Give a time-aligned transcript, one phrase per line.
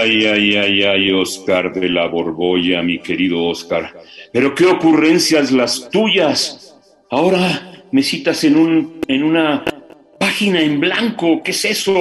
[0.00, 3.94] Ay, ay, ay, ay, Oscar de la Borbolla, mi querido Oscar.
[4.32, 6.76] Pero qué ocurrencias las tuyas.
[7.10, 9.64] Ahora me citas en un, en una
[10.20, 11.40] página en blanco.
[11.42, 11.94] ¿Qué es eso?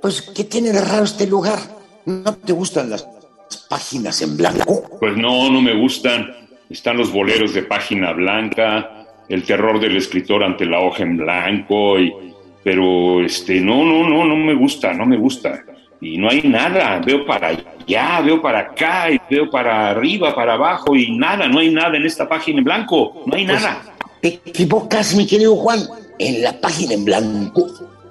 [0.00, 1.58] Pues, ¿qué tiene de raro este lugar?
[2.06, 3.06] ¿No te gustan las
[3.68, 4.98] páginas en blanco?
[4.98, 6.34] Pues no, no me gustan.
[6.70, 12.00] Están los boleros de página blanca, el terror del escritor ante la hoja en blanco,
[12.00, 12.10] y,
[12.62, 15.62] pero este, no, no, no, no me gusta, no me gusta
[16.00, 17.00] y no hay nada.
[17.04, 21.60] Veo para allá, veo para acá, y veo para arriba, para abajo y nada, no
[21.60, 23.82] hay nada en esta página en blanco, no hay nada.
[24.20, 25.80] Te equivocas, mi querido Juan.
[26.18, 27.68] En la página en blanco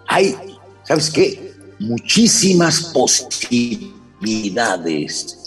[0.08, 0.36] hay,
[0.84, 1.54] ¿sabes qué?
[1.80, 5.40] Muchísimas posibilidades.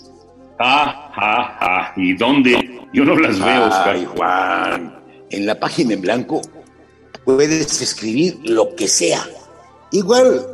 [0.59, 1.93] Ah, ah, ah.
[1.97, 2.81] ¿Y dónde?
[2.93, 3.95] Yo no las veo, Oscar.
[3.95, 4.97] Ay, Juan.
[5.31, 6.43] En la página en blanco
[7.25, 9.25] puedes escribir lo que sea.
[9.93, 10.45] Igual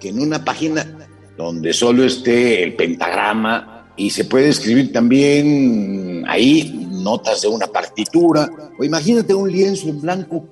[0.00, 1.03] que en una página
[1.36, 8.50] donde solo esté el pentagrama y se puede escribir también ahí notas de una partitura
[8.78, 10.44] o imagínate un lienzo en blanco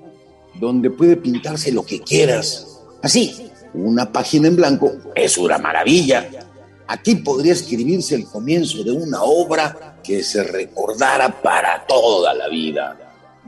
[0.55, 2.81] donde puede pintarse lo que quieras.
[3.03, 6.29] Así, una página en blanco es una maravilla.
[6.87, 12.99] Aquí podría escribirse el comienzo de una obra que se recordara para toda la vida.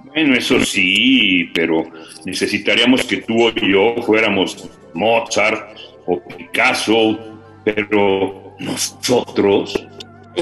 [0.04, 1.84] Bueno, eso sí, pero
[2.24, 5.76] necesitaríamos que tú o yo fuéramos Mozart
[6.06, 7.18] o Picasso,
[7.64, 9.86] pero nosotros...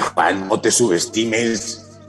[0.00, 2.00] Juan, no te subestimes.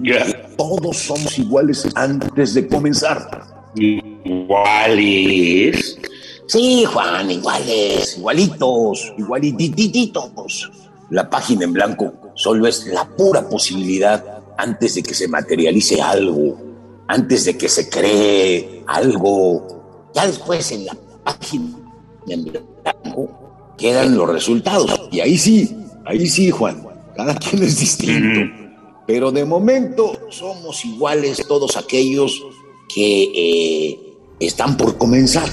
[0.58, 3.46] Todos somos iguales antes de comenzar.
[3.76, 5.14] ¿Iguales?
[6.48, 10.72] Sí, Juan, iguales, igualitos, igualitititos.
[11.10, 16.58] La página en blanco solo es la pura posibilidad antes de que se materialice algo,
[17.08, 20.10] antes de que se cree algo.
[20.14, 21.78] Ya después en la página
[22.28, 23.43] en blanco
[23.78, 25.10] quedan los resultados.
[25.12, 25.76] Y ahí sí,
[26.06, 26.86] ahí sí, Juan,
[27.16, 28.52] cada quien es distinto.
[29.06, 32.42] Pero de momento somos iguales todos aquellos
[32.94, 34.00] que eh,
[34.40, 35.50] están por comenzar.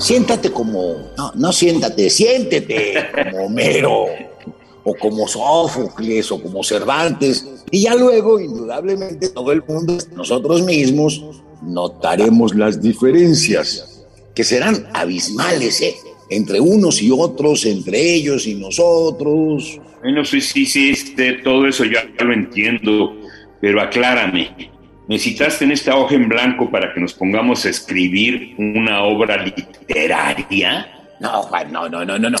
[0.00, 2.94] Siéntate como, no, no siéntate, siéntete
[3.30, 4.06] como Homero,
[4.82, 11.22] o como Sófocles, o como Cervantes, y ya luego, indudablemente, todo el mundo, nosotros mismos,
[11.62, 15.94] notaremos las diferencias, que serán abismales, ¿eh?
[16.30, 19.78] Entre unos y otros, entre ellos y nosotros.
[20.00, 23.16] Bueno, sí, sí, sí, este, todo eso ya lo entiendo,
[23.60, 24.70] pero aclárame.
[25.10, 29.44] ¿Me citaste en esta hoja en blanco para que nos pongamos a escribir una obra
[29.44, 30.86] literaria?
[31.18, 32.38] No, Juan, no, no, no, no, no.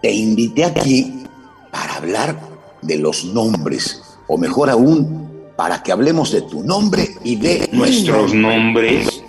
[0.00, 1.24] Te invité aquí
[1.72, 2.38] para hablar
[2.80, 8.32] de los nombres, o mejor aún, para que hablemos de tu nombre y de nuestros
[8.32, 9.24] nombres.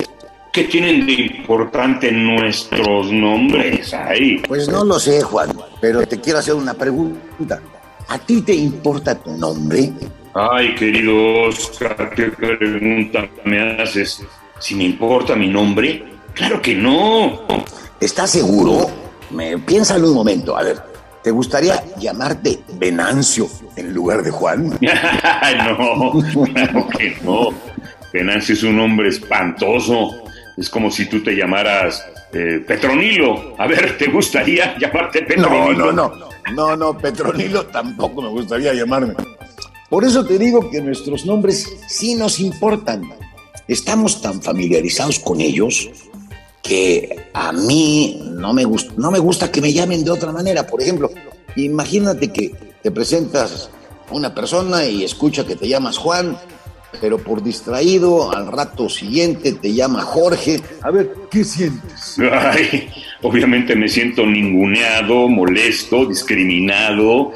[0.53, 4.37] ¿Qué tienen de importante nuestros nombres ahí?
[4.47, 5.49] Pues no lo sé, Juan,
[5.81, 7.59] pero te quiero hacer una pregunta.
[8.07, 9.91] ¿A ti te importa tu nombre?
[10.39, 14.23] Ay, querido Oscar, ¿qué pregunta me haces?
[14.59, 16.03] ¿Si me importa mi nombre?
[16.35, 17.41] Claro que no.
[17.99, 18.87] ¿Estás seguro?
[19.31, 20.79] Me, piénsalo un momento, a ver.
[21.23, 24.77] ¿Te gustaría llamarte Venancio en lugar de Juan?
[24.79, 26.13] no,
[26.53, 27.49] claro que no.
[28.13, 30.23] Venancio es un nombre espantoso.
[30.55, 33.55] Es como si tú te llamaras eh, Petronilo.
[33.57, 35.91] A ver, ¿te gustaría llamarte Petronilo?
[35.91, 36.27] No, no, no.
[36.53, 39.15] No, no, Petronilo tampoco me gustaría llamarme.
[39.89, 43.09] Por eso te digo que nuestros nombres sí nos importan.
[43.67, 45.89] Estamos tan familiarizados con ellos
[46.61, 50.67] que a mí no me, gusta, que me llamen de otra manera.
[50.67, 51.09] Por ejemplo,
[51.55, 53.69] imagínate que te presentas
[54.09, 56.37] a una persona y escucha que te llamas Juan,
[56.99, 60.61] pero por distraído al rato siguiente te llama Jorge.
[60.81, 62.17] A ver, ¿qué sientes?
[62.29, 62.89] Ay,
[63.21, 67.31] obviamente me siento ninguneado, molesto, discriminado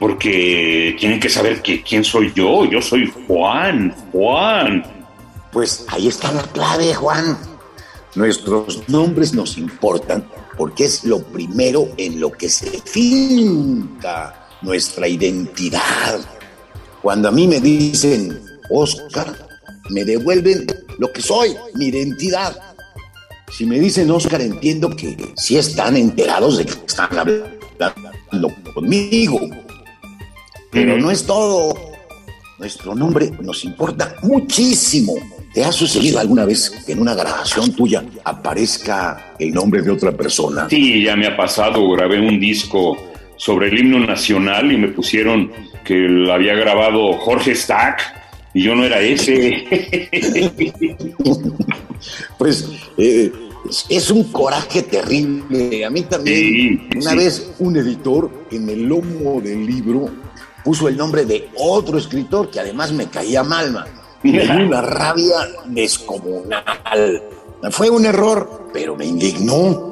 [0.00, 2.64] porque tienen que saber que, quién soy yo.
[2.64, 4.82] Yo soy Juan, Juan.
[5.52, 7.38] Pues ahí está la clave, Juan.
[8.14, 10.26] Nuestros nombres nos importan
[10.56, 16.20] porque es lo primero en lo que se finca nuestra identidad.
[17.02, 19.48] Cuando a mí me dicen Oscar,
[19.90, 20.66] me devuelven
[20.98, 22.56] lo que soy, mi identidad.
[23.50, 29.40] Si me dicen Oscar, entiendo que sí están enterados de que están hablando conmigo.
[30.70, 31.74] Pero no es todo.
[32.58, 35.14] Nuestro nombre nos importa muchísimo.
[35.52, 40.12] ¿Te ha sucedido alguna vez que en una grabación tuya aparezca el nombre de otra
[40.12, 40.68] persona?
[40.68, 41.88] Sí, ya me ha pasado.
[41.90, 42.96] Grabé un disco
[43.36, 45.50] sobre el himno nacional y me pusieron
[45.84, 48.00] que lo había grabado Jorge Stack
[48.54, 49.64] y yo no era ese.
[52.38, 52.68] pues
[52.98, 53.32] eh,
[53.88, 55.84] es un coraje terrible.
[55.84, 60.10] A mí también, una vez un editor en el lomo del libro
[60.64, 63.84] puso el nombre de otro escritor que además me caía mal,
[64.22, 67.22] Me dio una rabia descomunal.
[67.70, 69.90] Fue un error, pero me indignó.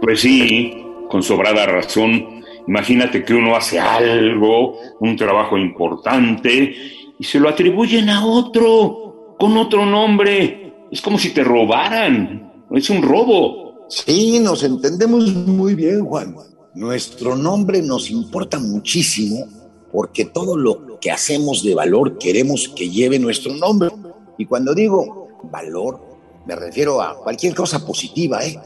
[0.00, 2.35] Pues sí, con sobrada razón.
[2.66, 6.74] Imagínate que uno hace algo, un trabajo importante,
[7.18, 10.86] y se lo atribuyen a otro, con otro nombre.
[10.90, 12.64] Es como si te robaran.
[12.70, 13.86] Es un robo.
[13.88, 16.34] Sí, nos entendemos muy bien, Juan.
[16.74, 19.46] Nuestro nombre nos importa muchísimo
[19.92, 23.90] porque todo lo que hacemos de valor queremos que lleve nuestro nombre.
[24.36, 26.00] Y cuando digo valor,
[26.46, 28.58] me refiero a cualquier cosa positiva, ¿eh?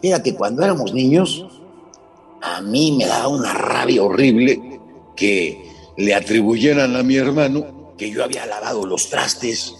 [0.00, 1.44] Fíjate, cuando éramos niños,
[2.54, 4.80] a mí me daba una rabia horrible
[5.16, 9.74] que le atribuyeran a mi hermano que yo había lavado los trastes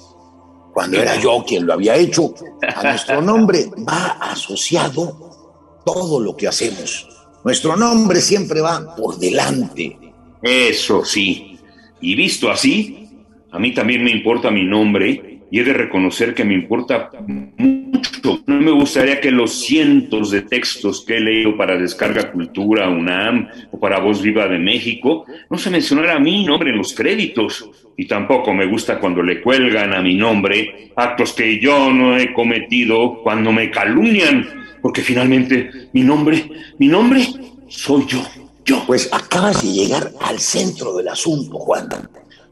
[0.72, 2.34] cuando era yo quien lo había hecho.
[2.74, 7.08] A nuestro nombre va asociado todo lo que hacemos.
[7.44, 9.98] Nuestro nombre siempre va por delante.
[10.42, 11.58] Eso sí.
[12.00, 13.08] Y visto así,
[13.52, 18.42] a mí también me importa mi nombre y he de reconocer que me importa mucho.
[18.46, 23.48] No me gustaría que los cientos de textos que he leído para Descarga Cultura, UNAM
[23.70, 27.70] o para Voz Viva de México no se mencionara mi nombre en los créditos.
[27.96, 32.32] Y tampoco me gusta cuando le cuelgan a mi nombre actos que yo no he
[32.32, 34.46] cometido cuando me calumnian,
[34.82, 36.44] porque finalmente mi nombre,
[36.78, 37.26] mi nombre
[37.68, 38.22] soy yo.
[38.64, 38.82] Yo.
[38.84, 41.88] Pues acabas de llegar al centro del asunto, Juan.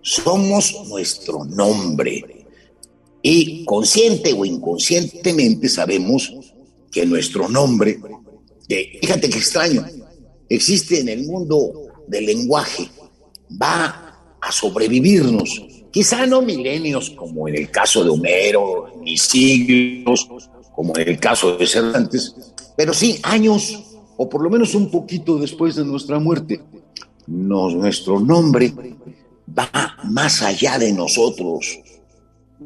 [0.00, 2.33] Somos nuestro nombre.
[3.26, 6.31] Y consciente o inconscientemente sabemos
[6.93, 7.99] que nuestro nombre,
[8.69, 9.82] que fíjate qué extraño,
[10.47, 11.73] existe en el mundo
[12.06, 12.87] del lenguaje,
[13.50, 15.65] va a sobrevivirnos.
[15.91, 20.29] Quizá no milenios como en el caso de Homero, ni siglos
[20.75, 22.35] como en el caso de Cervantes,
[22.77, 23.85] pero sí años
[24.19, 26.61] o por lo menos un poquito después de nuestra muerte.
[27.27, 28.70] nuestro nombre
[29.59, 31.79] va más allá de nosotros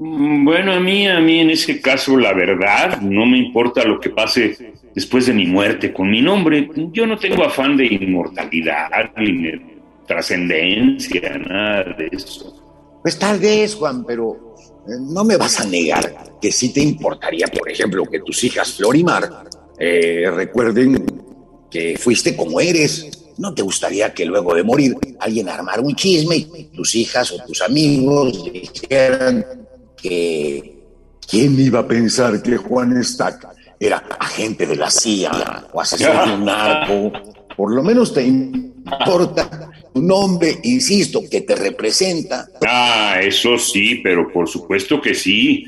[0.01, 4.11] bueno, a mí, a mí en ese caso, la verdad, no me importa lo que
[4.11, 6.71] pase después de mi muerte con mi nombre.
[6.93, 9.61] Yo no tengo afán de inmortalidad ni de
[10.07, 13.01] trascendencia, nada de eso.
[13.03, 14.55] Pues tal vez, Juan, pero
[14.87, 18.75] eh, no me vas a negar que sí te importaría, por ejemplo, que tus hijas
[18.75, 21.05] Florimar eh, recuerden
[21.69, 23.35] que fuiste como eres.
[23.39, 27.45] ¿No te gustaría que luego de morir alguien armara un chisme y tus hijas o
[27.45, 29.68] tus amigos dijeran
[30.01, 30.79] que
[31.29, 36.35] ¿quién iba a pensar que Juan Stack era agente de la CIA o asesor de
[36.35, 37.13] un narco?
[37.57, 42.49] Por lo menos te importa tu nombre, insisto, que te representa.
[42.67, 45.65] Ah, eso sí, pero por supuesto que sí.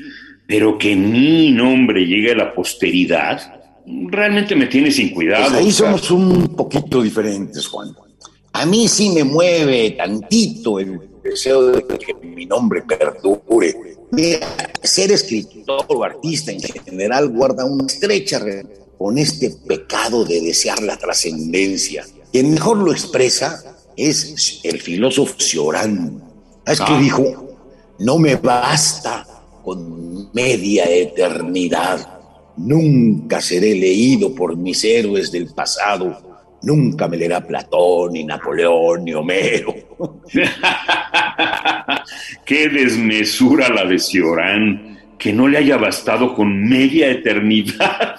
[0.47, 5.49] Pero que mi nombre llegue a la posteridad, realmente me tiene sin cuidado.
[5.49, 7.95] Pues ahí somos un poquito diferentes, Juan.
[8.53, 13.97] A mí sí me mueve tantito el deseo de que mi nombre perdure
[14.83, 20.79] ser escritor o artista en general guarda una estrecha relación con este pecado de desear
[20.83, 22.05] la trascendencia.
[22.31, 26.21] Quien mejor lo expresa es el filósofo Cioran.
[26.67, 26.99] Es que ah.
[26.99, 27.57] dijo,
[27.97, 29.25] no me basta
[29.63, 32.19] con media eternidad.
[32.57, 36.30] Nunca seré leído por mis héroes del pasado
[36.63, 39.73] Nunca me leerá Platón, ni Napoleón, ni Homero.
[42.45, 48.15] Qué desmesura la de Ciorán, que no le haya bastado con media eternidad.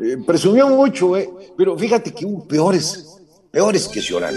[0.00, 1.30] Eh, presumió mucho, ¿eh?
[1.56, 3.16] pero fíjate que hubo peores,
[3.50, 4.34] peores que Ciorán.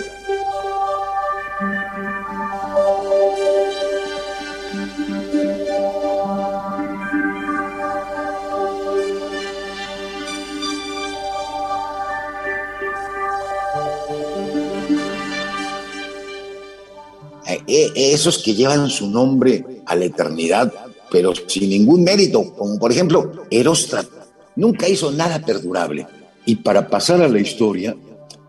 [17.96, 20.74] Esos que llevan su nombre a la eternidad,
[21.12, 24.10] pero sin ningún mérito, como por ejemplo Eróstrato.
[24.56, 26.08] Nunca hizo nada perdurable.
[26.46, 27.96] Y para pasar a la historia,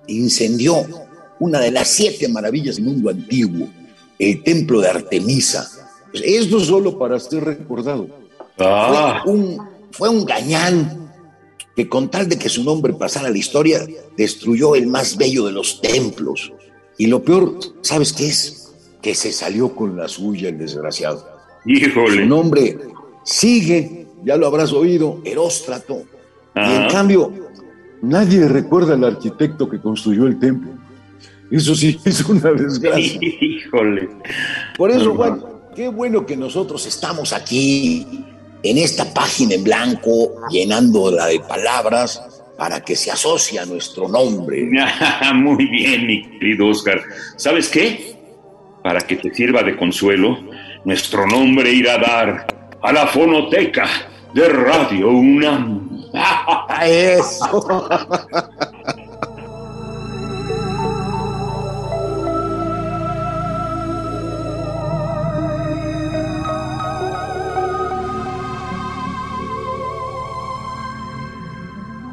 [0.06, 0.86] incendió
[1.38, 3.68] una de las siete maravillas del mundo antiguo,
[4.18, 5.68] el templo de Artemisa.
[6.12, 8.08] Esto solo para ser recordado.
[8.58, 9.20] Ah.
[9.22, 9.58] Fue, un,
[9.92, 11.08] fue un gañán
[11.78, 15.46] que con tal de que su nombre pasara a la historia, destruyó el más bello
[15.46, 16.52] de los templos.
[16.96, 18.67] Y lo peor, ¿sabes qué es?
[19.02, 21.26] Que se salió con la suya el desgraciado.
[21.64, 22.22] Híjole.
[22.22, 22.78] Su nombre
[23.24, 26.02] sigue, ya lo habrás oído, Eróstrato.
[26.56, 26.88] Y en Ajá.
[26.88, 27.32] cambio,
[28.02, 30.70] nadie recuerda al arquitecto que construyó el templo.
[31.50, 33.20] Eso sí es una desgracia.
[33.40, 34.08] Híjole.
[34.76, 35.14] Por eso.
[35.14, 35.42] Juan,
[35.74, 38.24] qué bueno que nosotros estamos aquí,
[38.62, 42.20] en esta página en blanco, llenándola de palabras
[42.56, 44.68] para que se asocie a nuestro nombre.
[45.34, 47.00] Muy bien, mi querido Oscar.
[47.36, 48.17] ¿Sabes qué?
[48.82, 50.38] Para que te sirva de consuelo,
[50.84, 52.46] nuestro nombre irá a dar
[52.82, 53.86] a la fonoteca
[54.32, 55.88] de Radio UNAM.
[56.82, 57.88] Eso.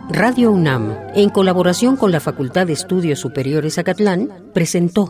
[0.09, 5.09] Radio UNAM, en colaboración con la Facultad de Estudios Superiores Acatlán, presentó